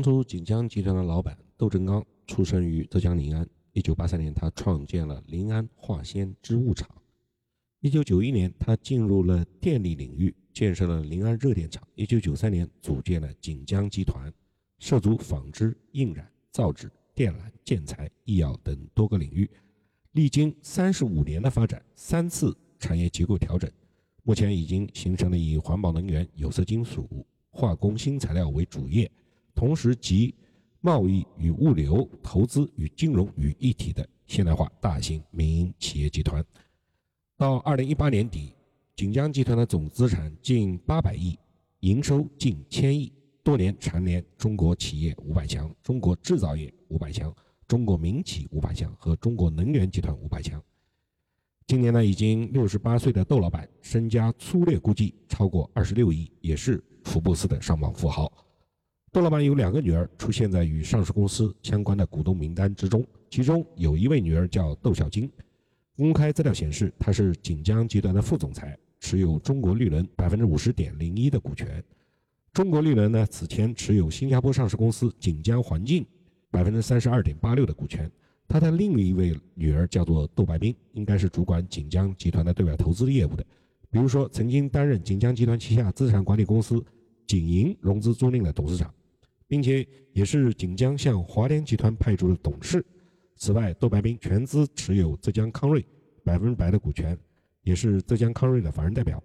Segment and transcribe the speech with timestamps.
[0.00, 3.46] 杭州锦江集团的老板窦正刚出生于浙江临安。
[3.74, 6.88] 一九八三年，他创建了临安化纤织物厂。
[7.80, 11.86] 一九九一年，他进入了电力领域，建设了临安热电厂。
[11.96, 14.32] 一九九三年，组建了锦江集团，
[14.78, 19.50] 涉足纺织、印染、造纸、电缆、建材、医药等多个领域。
[20.12, 23.70] 历经三十五年的发展，三次产业结构调整，
[24.22, 27.06] 目前已经形成了以环保能源、有色金属、
[27.50, 29.10] 化工新材料为主业。
[29.60, 30.34] 同时集
[30.80, 36.42] 贸易与物流、投资与金融于一体的现代化大型民营企业集团。
[37.36, 38.54] 到二零一八年底，
[38.96, 41.38] 锦江集团的总资产近八百亿，
[41.80, 43.12] 营收近千亿，
[43.42, 47.30] 多年蝉联中国企业五百强、中国制造业五百强、
[47.68, 50.58] 中国民企五百强和中国能源集团五百强。
[51.66, 58.32] 今年呢，已经六十八岁的窦老板身家粗略估计超过二十六亿，也是福布斯的上榜富豪。
[59.12, 65.28] 窦老板有两个女儿出现在与上市公司相关的股东名单之中，其中有一位女儿叫窦小金。
[65.96, 71.82] 公开资料显示，她是锦江集团的副总裁，持有中国绿能百分之五十点零一的股权。
[72.52, 76.06] 中国绿能呢，此前持有新加坡上市公司锦江环境
[76.48, 78.08] 百分之三十二点八六的股权。
[78.46, 83.44] 他的另一位女儿叫做窦白冰，应该是主管锦江集团的对外投资业务的，
[83.90, 86.80] 比如说曾经担任锦江集团旗下资产管理公司
[87.26, 88.94] 锦银融资租赁的董事长。
[89.50, 92.86] 并且也是锦江向华联集团派驻的董事。
[93.34, 95.84] 此外，窦白冰全资持有浙江康瑞
[96.22, 97.18] 百分之百的股权，
[97.64, 99.20] 也是浙江康瑞的法人代表。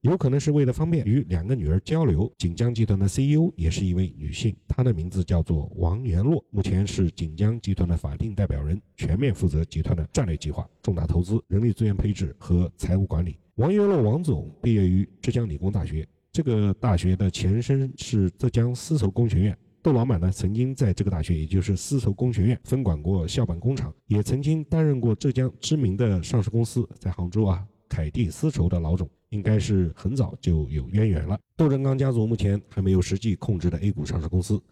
[0.00, 13.38] 有可能是为了方便与两个女儿交流，锦江集团的 CEO 也是一位女性，她的名字叫做王元洛，目前是锦江集团的法定代表人，全面负责集团的战略计划、重大投资、人力资源配置和财务管理。
[13.54, 16.04] 王元洛王总毕业于浙江理工大学。
[16.32, 31.36] 这个大学的前身是浙江丝绸工学院，窦老板呢曾经在这个大学，也就是丝绸工学院分管过校办工厂，也曾经担任过浙江知名的上市公司在杭州啊凯蒂丝绸的老总，应该是很早就有渊源了。
[31.56, 34.62] 窦正刚家族目前还没有实际控制的 A 股上市公司，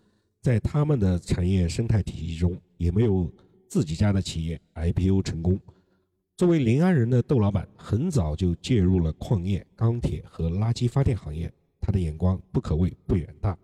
[0.40, 3.28] 在他们的产业生态体系中，也没有
[3.68, 5.58] 自己家的企业 IPO 成功。
[6.36, 11.52] 作为临安人的窦老板，很早就介入了矿业、钢铁和垃圾发电行业，
[11.88, 13.56] 他的眼光不可谓不远大。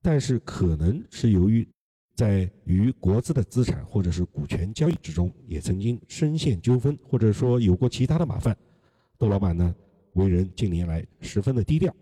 [0.00, 1.66] 但是，可能是由于
[2.14, 8.56] 在与国资的资产或者是股权交易之中，也曾经深陷纠纷，或者说有过其他的麻烦。
[9.18, 9.74] 窦老板呢，
[10.12, 11.92] 为人近年来十分的低调。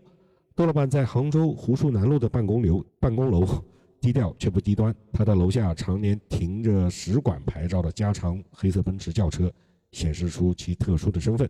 [0.53, 3.65] 窦老板在杭州湖墅南路的办公楼，办公楼
[3.99, 9.51] 低调却不低端，他的楼下常年停着使馆牌照的加长黑色奔驰轿车。
[9.93, 11.49] 显示出其特殊的身份。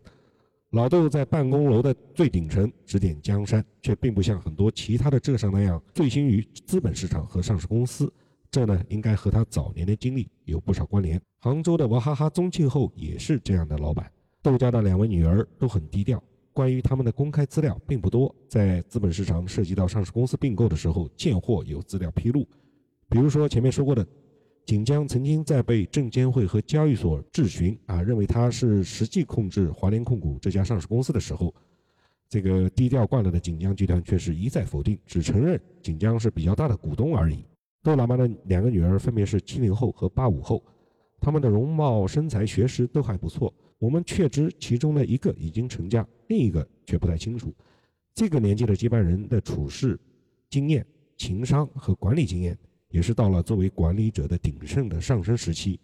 [0.72, 8.12] 老窦在办公楼的最顶层指点江山，却并不像很多其他的浙商那样醉心于资本市场和上市公司。
[8.50, 11.18] 这呢，应该和他早年的经历有不少关联。
[11.38, 14.12] 杭州的娃哈哈宗庆后也是这样的老板。
[14.42, 18.34] 窦家的两位女儿都很低调，关于他们的公开资料并不多。
[18.46, 22.46] 在资本市场涉及到上市公司并购的时候，见货有资料披露，
[23.08, 24.06] 比如说前面说过的。
[24.68, 31.54] 锦江曾经在被证监会和交易所质询啊，认为他是实际控制华联控股这家上市公司的时候，
[32.28, 37.46] 这个低调惯了的锦江集团却是一再否定，只承认锦江是比较大的股东而已。
[37.82, 40.62] 窦老板的两个女儿分别是七零后和八五后，
[41.18, 43.50] 他们的容貌、身材、学识都还不错。
[43.78, 47.54] 我们确知其中的一个已经成家，另一个却不太清楚。
[48.12, 49.98] 这个年纪的接班人的处事
[50.50, 50.84] 经验、
[51.16, 52.54] 情商和管理经验。
[52.90, 55.78] 也是到了作为管理者的鼎盛的上升时期，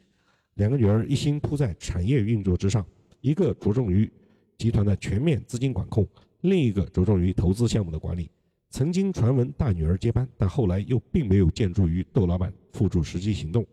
[0.55, 2.85] 两个女儿一心扑在产业运作之上，
[3.21, 4.11] 一个着重于
[4.57, 6.07] 集团的全面资金管控，
[6.43, 8.31] 另一个着重于投资项目的管理。
[8.71, 13.65] 曾经传闻大女儿接班，但后来又并没有见诸于窦老板付诸实际行动。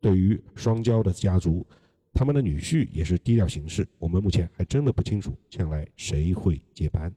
[0.00, 1.64] 对于双骄的家族，
[2.12, 3.86] 他们的女婿也是低调行事。
[3.98, 7.14] 我们目前还真的不清楚将来谁会接班。